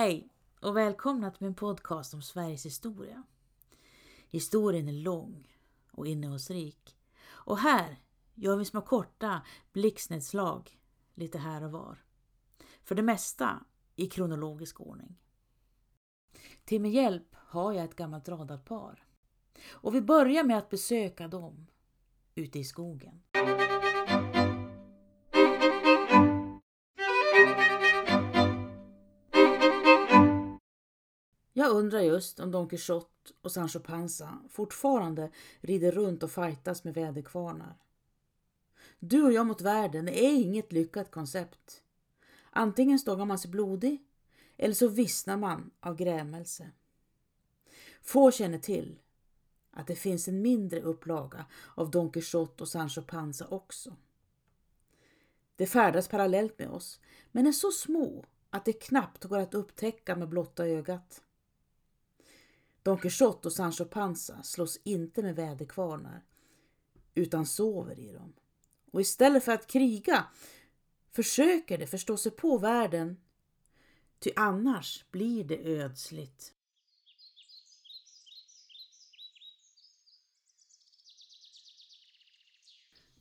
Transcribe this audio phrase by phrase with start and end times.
[0.00, 0.28] Hej
[0.60, 3.22] och välkomna till min podcast om Sveriges historia.
[4.28, 5.56] Historien är lång
[5.92, 7.96] och innehållsrik och här
[8.34, 9.42] gör vi små korta
[9.72, 10.78] blixtnedslag
[11.14, 12.04] lite här och var.
[12.82, 13.64] För det mesta
[13.96, 15.16] i kronologisk ordning.
[16.64, 19.04] Till min hjälp har jag ett gammalt radarpar.
[19.70, 21.66] Och vi börjar med att besöka dem
[22.34, 23.22] ute i skogen.
[31.60, 36.94] Jag undrar just om Don Quijote och Sancho Panza fortfarande rider runt och fightas med
[36.94, 37.76] väderkvarnar.
[38.98, 41.82] Du och jag mot världen är inget lyckat koncept.
[42.50, 44.04] Antingen stångar man sig blodig
[44.56, 46.70] eller så vissnar man av grämelse.
[48.02, 48.98] Få känner till
[49.70, 53.96] att det finns en mindre upplaga av Don Quijote och Sancho Panza också.
[55.56, 57.00] De färdas parallellt med oss,
[57.32, 61.22] men är så små att det knappt går att upptäcka med blotta ögat.
[62.82, 66.24] Don Quijote och Sancho Panza slåss inte med väderkvarnar,
[67.14, 68.32] utan sover i dem.
[68.90, 70.26] Och istället för att kriga
[71.12, 73.20] försöker de förstå sig på världen,
[74.18, 76.54] ty annars blir det ödsligt.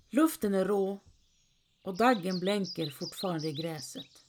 [0.10, 1.00] Luften är rå
[1.82, 4.26] och daggen blänker fortfarande i gräset.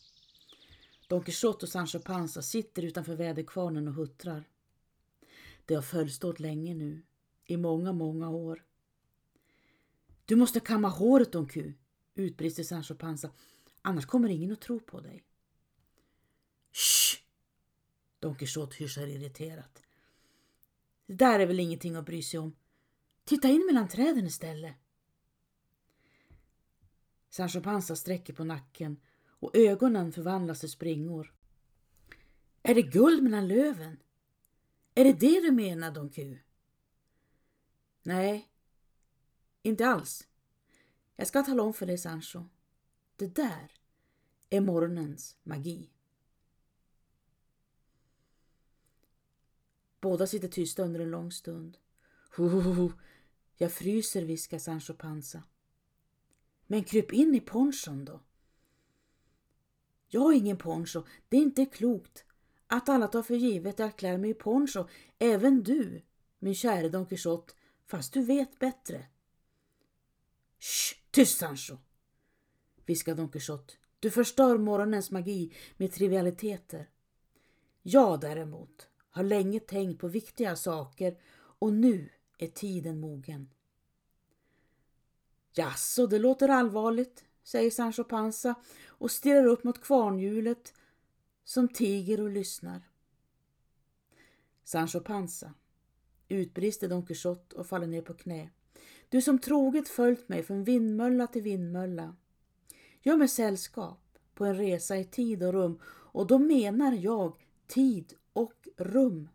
[1.09, 4.45] Don Quijote och Sancho Panza sitter utanför väderkvarnen och huttrar.
[5.67, 7.03] Det har följstått länge nu,
[7.45, 8.65] i många, många år.
[10.25, 11.73] Du måste kamma håret, Don Q,
[12.15, 13.31] utbrister Sancho Panza,
[13.83, 15.25] annars kommer ingen att tro på dig.
[16.73, 17.19] Shh!
[18.19, 19.83] Don Quijote hyschar irriterat.
[21.07, 22.57] Det där är väl ingenting att bry sig om.
[23.25, 24.75] Titta in mellan träden istället.
[27.31, 31.35] Sancho Panza sträcker på nacken och ögonen förvandlas till springor.
[32.63, 33.97] Är det guld mellan löven?
[35.01, 36.39] Är det det du menar, Don Q?
[38.03, 38.49] Nej,
[39.63, 40.29] inte alls.
[41.17, 42.45] Jag ska tala om för dig, Sancho.
[43.17, 43.73] Det där
[44.51, 45.91] är morgonens magi.
[50.01, 51.79] Båda sitter tysta under en lång stund.
[52.37, 52.93] Ho,
[53.57, 55.43] jag fryser, viskar Sancho Panza.
[56.67, 58.21] Men kryp in i ponchon då.
[60.09, 62.25] Jag har ingen poncho, det är inte klokt
[62.71, 64.89] att alla tar för givet att jag klär mig i poncho,
[65.19, 66.03] även du,
[66.39, 67.55] min käre Don Quijote,
[67.87, 69.07] fast du vet bättre.
[70.59, 71.77] Shh, tyst Sancho!
[72.87, 73.75] viskar Don Quijote.
[74.01, 76.89] Du förstör morgonens magi med trivialiteter.
[77.83, 83.51] Jag däremot har länge tänkt på viktiga saker och nu är tiden mogen.
[85.53, 88.55] Jaså, det låter allvarligt, säger Sancho Panza
[88.87, 90.75] och stirrar upp mot kvarnhjulet
[91.51, 92.83] som tiger och lyssnar.
[94.65, 95.55] Sancho Panza,
[96.29, 98.51] utbrister Don Quijote och faller ner på knä.
[99.09, 102.17] Du som troget följt mig från vindmölla till vindmölla.
[103.03, 108.15] Gör mig sällskap på en resa i tid och rum och då menar jag tid
[108.33, 109.29] och rum.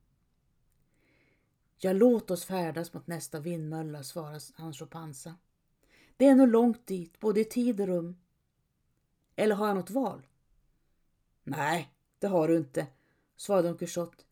[1.78, 5.36] Ja, låt oss färdas mot nästa vindmölla, svarar Sancho Panza.
[6.18, 8.18] Det är nog långt dit, både i tid och rum.
[9.36, 10.28] Eller har jag något val?
[11.44, 12.88] Nej, det har du inte,
[13.36, 14.24] svarade Don Quixote.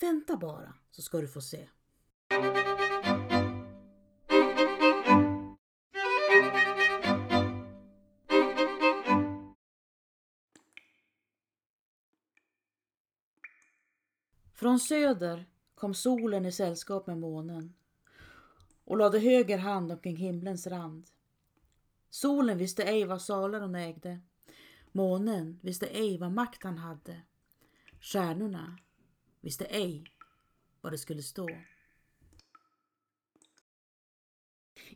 [0.00, 1.68] Vänta bara så ska du få se.
[14.54, 17.74] Från söder kom solen i sällskap med månen
[18.84, 21.06] och lade höger hand omkring himlens rand.
[22.10, 24.20] Solen visste ej vad salar hon ägde.
[24.92, 27.22] Månen visste ej vad makt han hade.
[28.00, 28.78] Stjärnorna
[29.40, 30.04] visste ej
[30.80, 31.48] vad det skulle stå.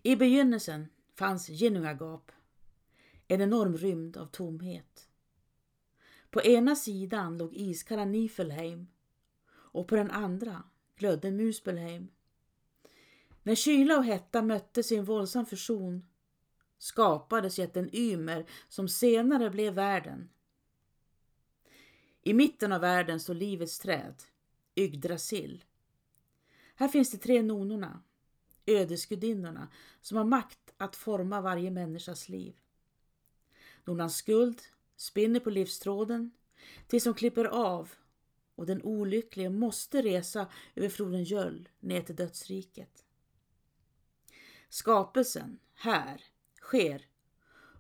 [0.02, 2.32] I begynnelsen fanns Ginnungagap,
[3.28, 5.08] en enorm rymd av tomhet.
[6.30, 8.86] På ena sidan låg iskalla Nifelheim
[9.50, 10.62] och på den andra
[10.96, 12.08] glödde Muspelheim.
[13.42, 16.06] När kyla och hetta möttes i en våldsam fusion
[16.78, 20.28] skapades jätten Ymer som senare blev världen.
[22.22, 24.14] I mitten av världen står livets träd,
[24.76, 25.64] Yggdrasil.
[26.74, 28.02] Här finns de tre nonorna,
[28.66, 29.68] ödesgudinnorna,
[30.00, 32.60] som har makt att forma varje människas liv.
[33.84, 34.62] Nornans skuld
[34.96, 36.30] spinner på livstråden
[36.86, 37.90] tills hon klipper av
[38.54, 43.04] och den olycklige måste resa över floden Göll ner till dödsriket.
[44.68, 46.24] Skapelsen här
[46.74, 47.06] sker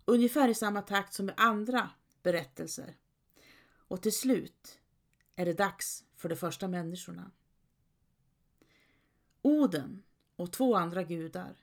[0.04, 1.90] ungefär i samma takt som i andra
[2.22, 2.96] berättelser.
[3.76, 4.80] Och till slut
[5.36, 7.30] är det dags för de första människorna.
[9.42, 10.02] Oden
[10.36, 11.56] och två andra gudar,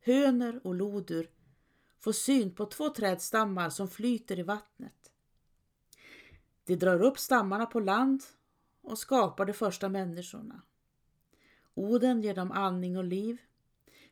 [0.00, 1.30] Höner och Lodur,
[1.98, 5.12] får syn på två trädstammar som flyter i vattnet.
[6.64, 8.22] De drar upp stammarna på land
[8.80, 10.62] och skapar de första människorna.
[11.74, 13.38] Oden ger dem andning och liv.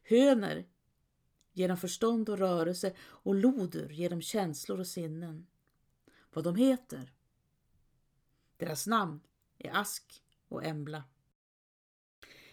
[0.03, 0.67] Höner
[1.57, 5.47] genom förstånd och rörelse och lodur genom känslor och sinnen.
[6.33, 7.13] Vad de heter?
[8.57, 9.21] Deras namn
[9.59, 11.05] är Ask och Embla.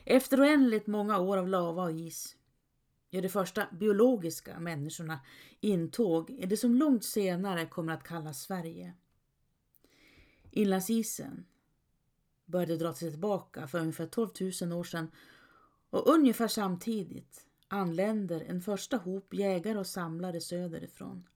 [0.04, 2.36] Efter oändligt många år av lava och is
[3.10, 5.20] gör de första biologiska människorna
[5.60, 8.94] intåg i det som långt senare kommer att kallas Sverige.
[10.52, 11.46] Inlandsisen
[12.46, 14.30] började dra sig tillbaka för ungefär 12
[14.62, 15.12] 000 år sedan
[15.90, 21.30] och ungefär samtidigt anländer en första hop jägare och samlare söderifrån.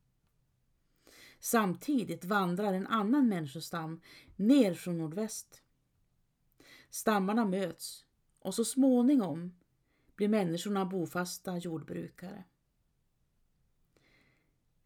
[1.39, 4.01] Samtidigt vandrar en annan människostam
[4.35, 5.61] ner från nordväst.
[6.89, 8.05] Stammarna möts
[8.39, 9.55] och så småningom
[10.15, 12.43] blir människorna bofasta jordbrukare.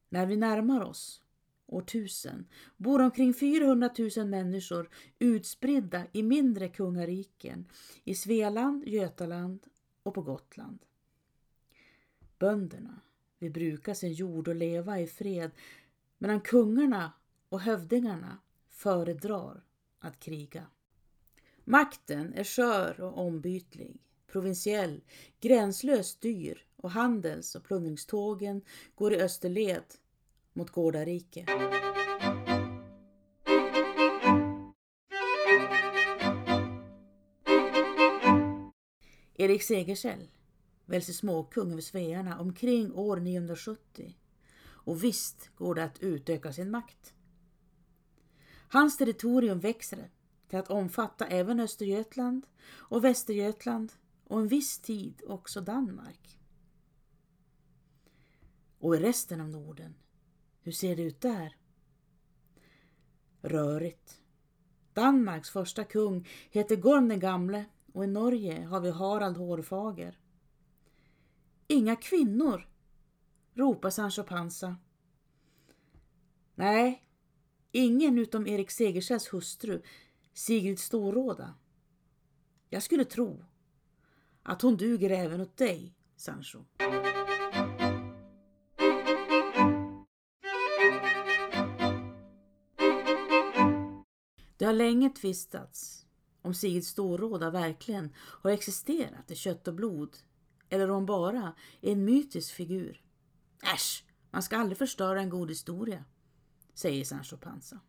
[0.09, 1.23] När vi närmar oss
[1.65, 2.47] år 1000
[2.77, 4.89] bor omkring 400 000 människor
[5.19, 7.65] utspridda i mindre kungariken
[8.03, 9.67] i Svealand, Götaland
[10.03, 10.79] och på Gotland.
[12.41, 13.01] Bönderna
[13.39, 15.51] vill bruka sin jord och leva i fred
[16.17, 17.13] medan kungarna
[17.49, 18.37] och hövdingarna
[18.69, 19.63] föredrar
[19.99, 20.65] att kriga.
[21.63, 23.97] Makten är skör och ombytlig,
[24.27, 25.01] provinsiell,
[25.39, 28.61] gränslöst dyr och handels och plundringstågen
[28.95, 29.83] går i österled
[30.53, 31.45] mot Gårdarike.
[39.33, 40.27] Erik Segersäll
[40.91, 44.15] väljs till småkung över svearna omkring år 970
[44.63, 47.13] och visst går det att utöka sin makt.
[48.67, 50.09] Hans territorium växer
[50.47, 53.93] till att omfatta även Östergötland och Västergötland
[54.23, 56.39] och en viss tid också Danmark.
[58.79, 59.95] Och i resten av Norden,
[60.61, 61.57] hur ser det ut där?
[63.41, 64.21] Rörigt.
[64.93, 70.20] Danmarks första kung heter Gorm den gamle och i Norge har vi Harald Hårfager.
[71.71, 72.67] Inga kvinnor,
[73.53, 74.75] ropar Sancho Panza.
[76.55, 77.05] Nej,
[77.71, 79.81] ingen utom Erik Segerstedts hustru
[80.33, 81.55] Sigrid Storråda.
[82.69, 83.45] Jag skulle tro
[84.43, 86.63] att hon duger även åt dig, Sancho.
[94.57, 96.05] Det har länge tvistats
[96.41, 100.17] om Sigrid Storråda verkligen har existerat i kött och blod
[100.71, 103.03] eller om hon bara är en mytisk figur.
[103.73, 106.05] Äsch, man ska aldrig förstöra en god historia,
[106.73, 107.79] säger Sancho Panza.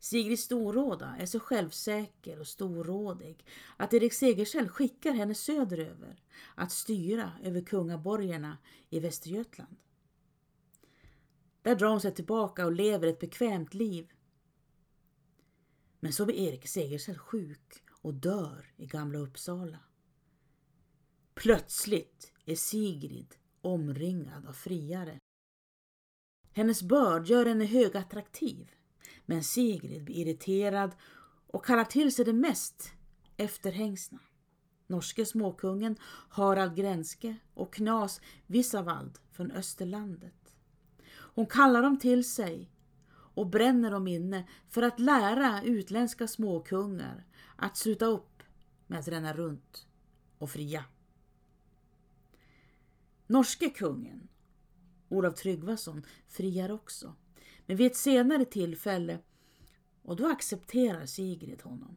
[0.00, 6.22] Sigrid Storråda är så självsäker och storrådig att Erik Segersäll skickar henne söderöver
[6.54, 8.58] att styra över kungaborgarna
[8.90, 9.76] i Västergötland.
[11.62, 14.12] Där drar hon sig tillbaka och lever ett bekvämt liv.
[16.00, 19.78] Men så blir Erik Segersäll sjuk och dör i Gamla Uppsala.
[21.40, 25.18] Plötsligt är Sigrid omringad av friare.
[26.52, 28.70] Hennes börd gör henne högattraktiv
[29.26, 30.90] men Sigrid blir irriterad
[31.46, 32.92] och kallar till sig det mest
[33.36, 34.18] efterhängsna.
[34.86, 35.96] Norske småkungen
[36.28, 40.56] Harald Grenske och Knas Vissavald från Österlandet.
[41.10, 42.70] Hon kallar dem till sig
[43.10, 48.42] och bränner dem inne för att lära utländska småkungar att sluta upp
[48.86, 49.86] med att ränna runt
[50.38, 50.84] och fria.
[53.30, 54.28] Norske kungen,
[55.08, 57.14] Olav Tryggvason, friar också
[57.66, 59.18] men vid ett senare tillfälle
[60.02, 61.96] och då accepterar Sigrid honom.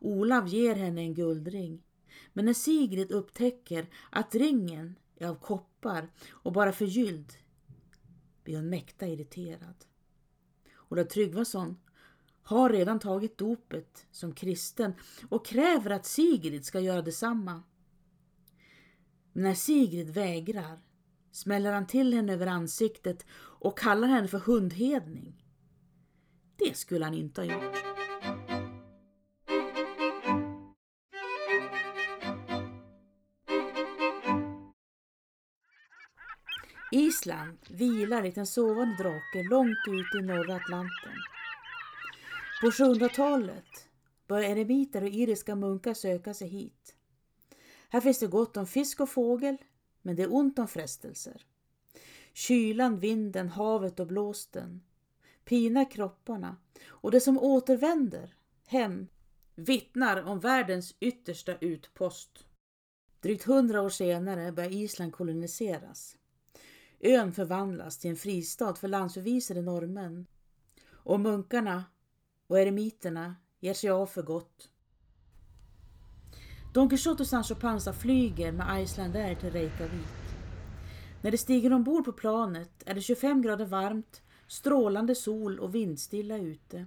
[0.00, 1.82] Olav ger henne en guldring
[2.32, 7.32] men när Sigrid upptäcker att ringen är av koppar och bara förgylld
[8.44, 9.84] blir hon mäkta irriterad.
[10.88, 11.76] Olav Tryggvason
[12.42, 14.92] har redan tagit dopet som kristen
[15.28, 17.62] och kräver att Sigrid ska göra detsamma.
[19.36, 20.78] Men när Sigrid vägrar
[21.30, 25.44] smäller han till henne över ansiktet och kallar henne för hundhedning.
[26.56, 27.76] Det skulle han inte ha gjort.
[36.92, 41.16] Island vilar likt en sovande drake långt ute i norra Atlanten.
[42.60, 43.88] På 700-talet
[44.28, 46.95] börjar eremiter och iriska munkar söka sig hit.
[47.88, 49.56] Här finns det gott om fisk och fågel,
[50.02, 51.46] men det är ont om frestelser.
[52.32, 54.82] Kylan, vinden, havet och blåsten
[55.44, 58.34] pinar kropparna och det som återvänder
[58.66, 59.06] hem
[59.54, 62.46] vittnar om världens yttersta utpost.
[63.20, 66.16] Drygt hundra år senare börjar Island koloniseras.
[67.00, 70.26] Ön förvandlas till en fristad för landsförvisade norrmän
[70.90, 71.84] och munkarna
[72.46, 74.70] och eremiterna ger sig av för gott.
[76.76, 80.06] Don Quijote och Sancho Panza flyger med Icelandair till Reykjavik.
[81.22, 86.38] När de stiger ombord på planet är det 25 grader varmt, strålande sol och vindstilla
[86.38, 86.86] ute.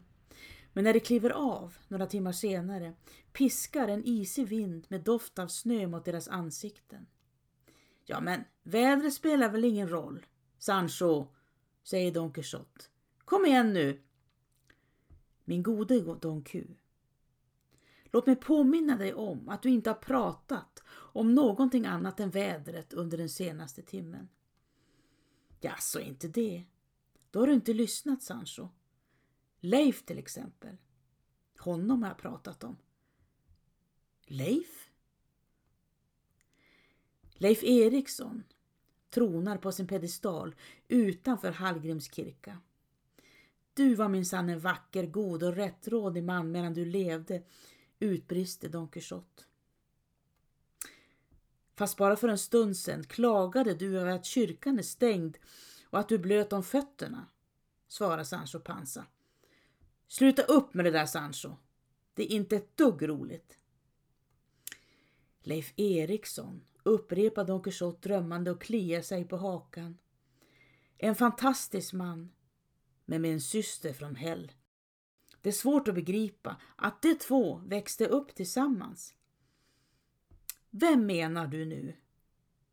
[0.73, 2.93] Men när de kliver av några timmar senare
[3.33, 7.07] piskar en isig vind med doft av snö mot deras ansikten.
[8.05, 10.25] Ja, men vädret spelar väl ingen roll,
[10.57, 11.27] Sancho,
[11.83, 12.85] säger Don Quijote.
[13.25, 14.01] Kom igen nu!
[15.45, 16.67] Min gode Don Q.
[18.11, 22.93] Låt mig påminna dig om att du inte har pratat om någonting annat än vädret
[22.93, 24.29] under den senaste timmen.
[25.59, 26.63] Ja, så inte det.
[27.31, 28.67] Då har du inte lyssnat, Sancho.
[29.59, 30.77] Leif till exempel.
[31.59, 32.77] Honom har jag pratat om.
[34.25, 34.89] Leif?
[37.33, 38.43] Leif Eriksson
[39.09, 40.55] tronar på sin pedestal
[40.87, 42.57] utanför Hallgrims kyrka.
[43.73, 47.43] Du var minsann en vacker, god och rättrådig man medan du levde,
[47.99, 49.43] utbrister Don Quixote.
[51.75, 55.37] Fast bara för en stund sedan klagade du över att kyrkan är stängd
[55.83, 57.27] och att du blöt om fötterna,
[57.87, 59.05] svarar Sancho Panza.
[60.07, 61.55] Sluta upp med det där Sancho.
[62.13, 63.57] Det är inte ett dugg roligt.
[65.41, 69.97] Leif Eriksson upprepar Don Quixote drömmande och kliar sig på hakan.
[70.97, 72.31] En fantastisk man,
[73.05, 74.51] men med en syster från Hell.
[75.41, 79.13] Det är svårt att begripa att de två växte upp tillsammans.
[80.69, 81.95] Vem menar du nu?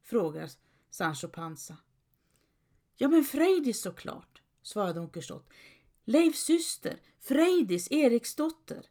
[0.03, 0.51] frågar
[0.91, 1.77] Sancho Panza.
[2.97, 5.53] Ja, men Frejdis såklart, svarade Don Quixote.
[6.05, 8.87] Leifs syster, Frejdis Eriksdotter.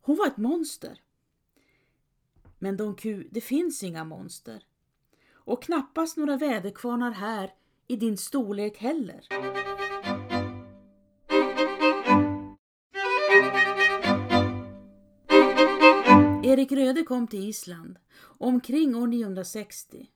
[0.00, 1.02] Hon var ett monster.
[2.58, 4.66] Men Don Q, det finns inga monster.
[5.32, 7.54] Och knappast några väderkvarnar här
[7.86, 9.26] i din storlek heller.
[16.48, 20.10] Erik Röde kom till Island omkring år 960.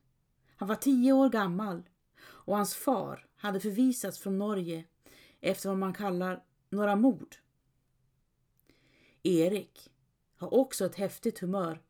[0.56, 1.82] Han var tio år gammal
[2.22, 4.84] och hans far hade förvisats från Norge
[5.40, 7.36] efter vad man kallar några mord.
[9.22, 9.90] Erik
[10.36, 11.82] har också ett häftigt humör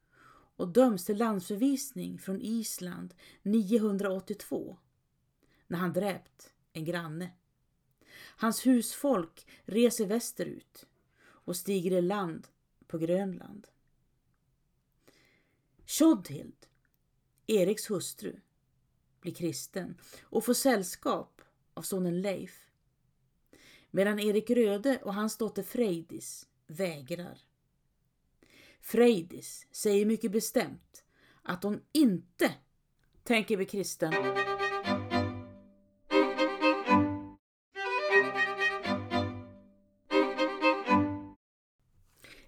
[0.56, 4.76] och döms till landsförvisning från Island 982
[5.66, 7.30] när han dräpt en granne.
[8.36, 10.86] Hans husfolk reser västerut
[11.24, 12.48] och stiger i land
[12.86, 13.66] på Grönland.
[15.92, 16.66] Tjodhild,
[17.46, 18.40] Eriks hustru,
[19.20, 21.42] blir kristen och får sällskap
[21.74, 22.70] av sonen Leif.
[23.90, 27.38] Medan Erik Röde och hans dotter Frejdis vägrar.
[28.80, 31.04] Frejdis säger mycket bestämt
[31.42, 32.54] att hon inte
[33.22, 34.12] tänker bli kristen.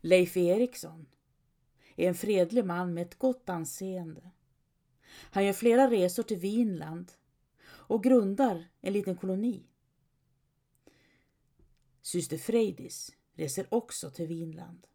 [0.01, 1.07] Leif Eriksson
[1.97, 4.31] är en fredlig man med ett gott anseende.
[5.31, 7.13] Han gör flera resor till Vinland
[7.67, 9.63] och grundar en liten koloni.
[12.03, 14.87] Syster Frejdis reser också till Vinland.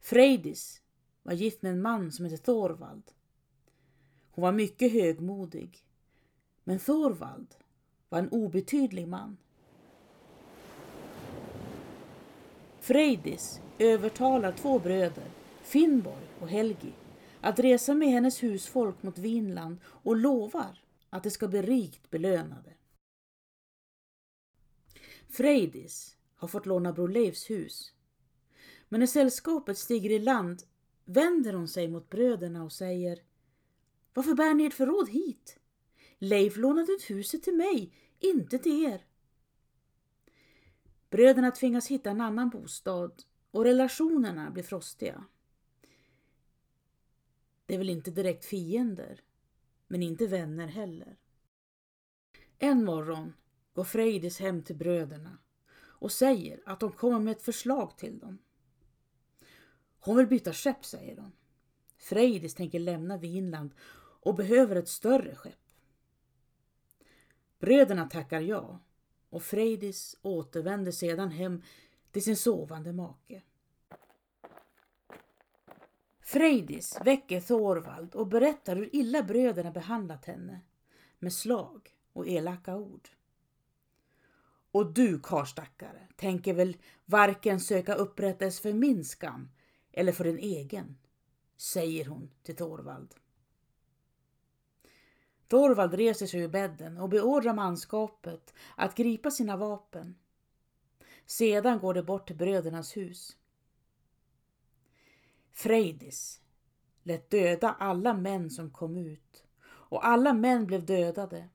[0.00, 0.82] Frejdis
[1.22, 3.10] var gift med en man som hette Thorvald.
[4.30, 5.84] Hon var mycket högmodig,
[6.64, 7.54] men Thorvald
[8.08, 9.36] var en obetydlig man.
[12.80, 15.39] Frejdis övertalar två bröder
[15.70, 16.92] Finnborg och Helgi
[17.40, 22.74] att resa med hennes husfolk mot Vinland och lovar att de ska bli rikt belönade.
[25.28, 27.92] Frejdis har fått låna Bror Leifs hus.
[28.88, 30.62] Men när sällskapet stiger i land
[31.04, 33.22] vänder hon sig mot bröderna och säger
[34.14, 35.58] Varför bär ni ert förråd hit?
[36.18, 39.04] Leif lånade ut huset till mig, inte till er.
[41.10, 45.24] Bröderna tvingas hitta en annan bostad och relationerna blir frostiga.
[47.70, 49.20] Det är väl inte direkt fiender,
[49.86, 51.16] men inte vänner heller.
[52.58, 53.32] En morgon
[53.74, 55.38] går Frejdis hem till bröderna
[55.76, 58.38] och säger att de kommer med ett förslag till dem.
[60.00, 61.32] Hon vill byta skepp, säger de.
[61.98, 63.74] Frejdis tänker lämna Vinland
[64.22, 65.70] och behöver ett större skepp.
[67.58, 68.80] Bröderna tackar ja
[69.28, 71.62] och Frejdis återvänder sedan hem
[72.10, 73.42] till sin sovande make.
[76.30, 80.60] Frejdis väcker Thorvald och berättar hur illa bröderna behandlat henne
[81.18, 83.08] med slag och elaka ord.
[84.70, 89.48] Och du karstackare tänker väl varken söka upprättelse för min skam
[89.92, 90.98] eller för din egen,
[91.56, 93.14] säger hon till Thorvald.
[95.48, 100.14] Thorvald reser sig ur bädden och beordrar manskapet att gripa sina vapen.
[101.26, 103.36] Sedan går de bort till brödernas hus.
[105.52, 106.40] Frejdis
[107.02, 111.48] lät döda alla män som kom ut och alla män blev dödade.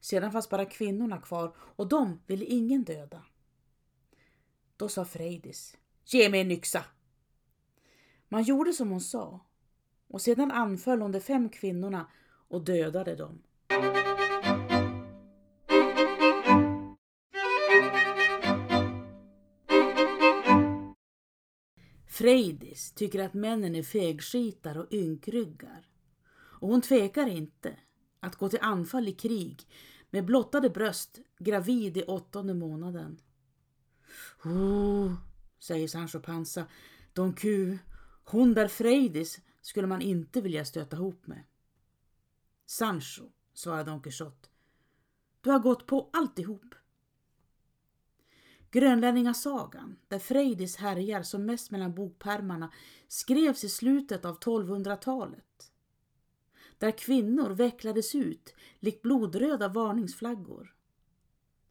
[0.00, 3.22] Sedan fanns bara kvinnorna kvar och de ville ingen döda.
[4.76, 6.84] Då sa Frejdis, ge mig en yxa!
[8.28, 9.40] Man gjorde som hon sa
[10.08, 12.10] och sedan anföll hon de fem kvinnorna
[12.48, 13.42] och dödade dem.
[22.18, 25.88] Frejdis tycker att männen är fegskitar och ynkryggar
[26.32, 27.78] och hon tvekar inte
[28.20, 29.66] att gå till anfall i krig
[30.10, 33.20] med blottade bröst, gravid i åttonde månaden.
[34.44, 35.12] Oh,
[35.58, 36.66] säger Sancho Panza,
[37.12, 37.78] Don Q,
[38.24, 41.42] hon där Frejdis skulle man inte vilja stöta ihop med.
[42.66, 43.22] Sancho,
[43.54, 44.48] svarar Don Quixote,
[45.40, 46.74] du har gått på alltihop.
[48.70, 52.72] Grönlänningasagan, där Frejdis härjar som mest mellan bokpärmarna,
[53.08, 55.72] skrevs i slutet av 1200-talet.
[56.78, 60.74] Där kvinnor vecklades ut lik blodröda varningsflaggor.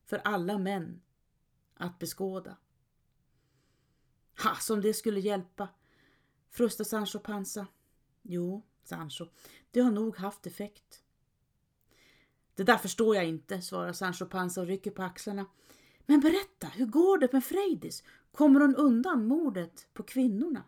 [0.05, 1.01] För alla män
[1.73, 2.57] att beskåda.
[4.43, 5.69] Ha, som det skulle hjälpa,
[6.49, 7.67] frustade Sancho Panza.
[8.21, 9.25] Jo, Sancho,
[9.71, 11.03] det har nog haft effekt.
[12.55, 15.45] Det där förstår jag inte, svarar Sancho Panza och rycker på axlarna.
[16.09, 18.03] Men berätta, hur går det med Frejdis?
[18.31, 20.63] Kommer hon undan mordet på kvinnorna?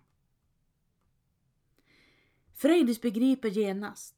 [2.54, 4.16] Frejdis begriper genast,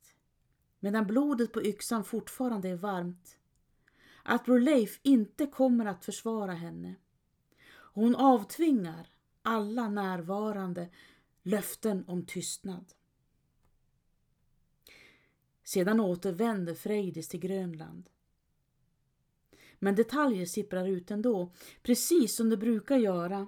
[0.80, 3.38] medan blodet på yxan fortfarande är varmt,
[4.24, 6.96] att bror Leif inte kommer att försvara henne.
[7.94, 9.08] Hon avtvingar
[9.42, 10.90] alla närvarande
[11.44, 12.94] löften om tystnad.
[15.64, 18.10] Sedan återvänder Frejdis till Grönland.
[19.84, 23.48] Men detaljer sipprar ut ändå, precis som det brukar göra.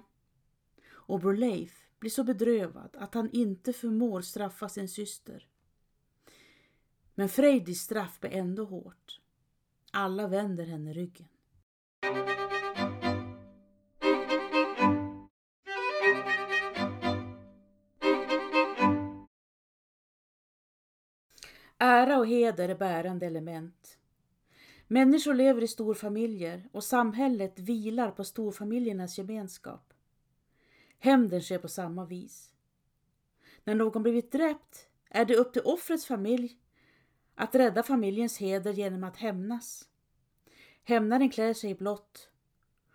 [0.90, 5.48] Och Bror Leif blir så bedrövad att han inte förmår straffa sin syster.
[7.14, 9.20] Men Frejdis straff blir ändå hårt.
[9.92, 11.28] Alla vänder henne ryggen.
[21.78, 23.98] Ära och heder är bärande element.
[24.86, 29.92] Människor lever i storfamiljer och samhället vilar på storfamiljernas gemenskap.
[30.98, 32.50] Hämnden sker på samma vis.
[33.64, 36.58] När någon blivit dräpt är det upp till offrets familj
[37.34, 39.88] att rädda familjens heder genom att hämnas.
[40.84, 42.30] Hämnaren klär sig i blått.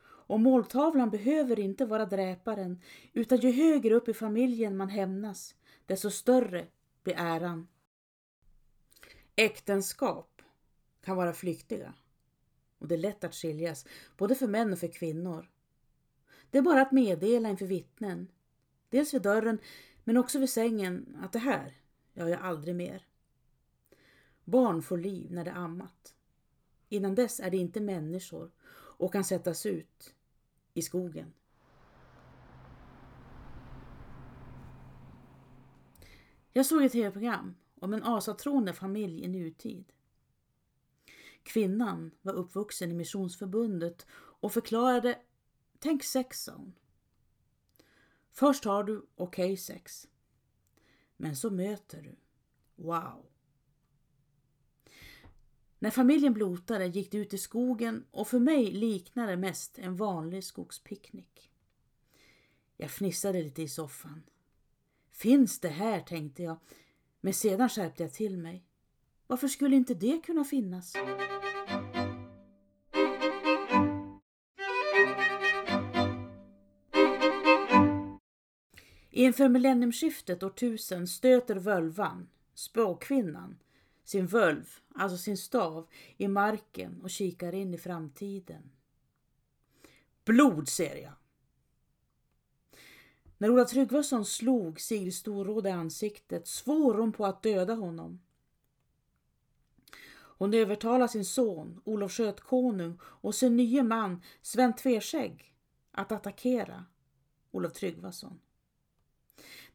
[0.01, 2.81] Och måltavlan behöver inte vara dräparen
[3.13, 6.67] utan ju högre upp i familjen man hämnas, desto större
[7.03, 7.67] blir äran.
[9.35, 10.38] Äktenskap
[11.09, 11.93] kan vara flyktiga
[12.77, 13.85] och det är lätt att skiljas,
[14.17, 15.49] både för män och för kvinnor.
[16.51, 18.31] Det är bara att meddela inför vittnen,
[18.89, 19.59] dels vid dörren
[20.03, 21.77] men också vid sängen, att det här
[22.13, 23.07] gör jag aldrig mer.
[24.43, 26.15] Barn får liv när det ammat.
[26.89, 30.15] Innan dess är det inte människor och kan sättas ut
[30.73, 31.33] i skogen.
[36.53, 39.91] Jag såg ett tv-program om en asatroende familj i nutid.
[41.49, 45.19] Kvinnan var uppvuxen i Missionsförbundet och förklarade
[45.79, 46.73] Tänk sex, sa hon.
[48.31, 50.07] Först har du okej okay sex.
[51.17, 52.15] Men så möter du.
[52.83, 53.25] Wow!
[55.79, 59.95] När familjen blotade gick de ut i skogen och för mig liknade det mest en
[59.95, 61.51] vanlig skogspicknick.
[62.77, 64.23] Jag fnissade lite i soffan.
[65.11, 66.57] Finns det här, tänkte jag,
[67.21, 68.65] men sedan skärpte jag till mig.
[69.27, 70.95] Varför skulle inte det kunna finnas?
[79.19, 83.59] Inför millenniumskiftet år 1000 stöter völvan, spåkvinnan,
[84.03, 88.71] sin völv, alltså sin stav, i marken och kikar in i framtiden.
[90.25, 91.11] Blod ser jag,
[93.37, 98.21] när Ola Tryggvason slog Sigrid Storråd i ansiktet svor hon på att döda honom.
[100.11, 105.55] Hon övertalar sin son, Olof Skötkonung, och sin nye man, Sven Tverskägg,
[105.91, 106.85] att attackera
[107.51, 108.39] Olof Tryggvason.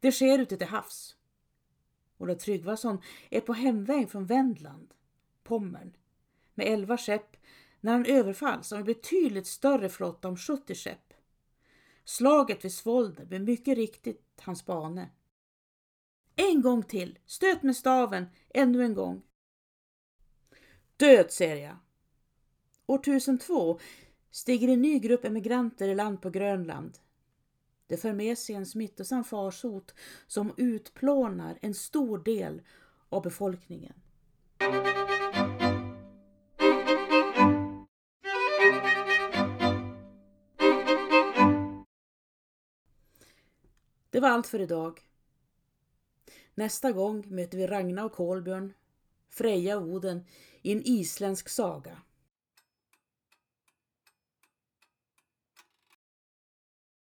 [0.05, 1.17] Det sker ute till havs.
[2.19, 2.99] Olof Tryggvason
[3.31, 4.95] är på hemväg från Vendland,
[5.43, 5.97] Pommern,
[6.55, 7.37] med elva skepp
[7.81, 11.15] när han överfalls av en betydligt större flotta om 70 skepp.
[12.05, 15.11] Slaget vid Svolder blev mycket riktigt hans bane.
[16.37, 19.23] En gång till, stöt med staven, ännu en gång.
[20.97, 21.77] Död, ser jag.
[22.87, 23.81] År 1002
[24.31, 26.99] stiger en ny grupp emigranter i land på Grönland.
[27.87, 29.95] Det för med sig en smittosam farsot
[30.27, 32.63] som utplånar en stor del
[33.09, 33.95] av befolkningen.
[44.11, 45.01] Det var allt för idag.
[46.55, 48.73] Nästa gång möter vi Ragna och Kolbjörn,
[49.29, 50.27] Freja och Oden
[50.63, 51.99] i en isländsk saga.